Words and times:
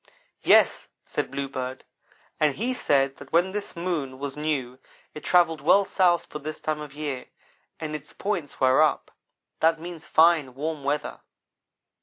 "Yes," 0.41 0.89
said 1.05 1.29
Bluebird, 1.29 1.83
"and 2.39 2.55
he 2.55 2.73
said 2.73 3.17
that 3.17 3.31
when 3.31 3.51
this 3.51 3.75
moon 3.75 4.17
was 4.17 4.35
new 4.35 4.79
it 5.13 5.23
travelled 5.23 5.61
well 5.61 5.85
south 5.85 6.25
for 6.25 6.39
this 6.39 6.59
time 6.59 6.81
of 6.81 6.91
year 6.95 7.27
and 7.79 7.95
its 7.95 8.11
points 8.11 8.59
were 8.59 8.81
up. 8.81 9.11
That 9.59 9.77
means 9.79 10.07
fine, 10.07 10.55
warm 10.55 10.83
weather." 10.83 11.19